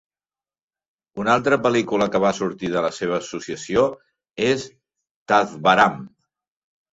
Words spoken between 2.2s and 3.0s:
va sortir de la